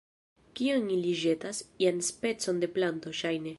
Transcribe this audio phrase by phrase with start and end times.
[0.59, 1.61] Kion ili ĵetas?
[1.85, 3.49] ian specon de planto, ŝajne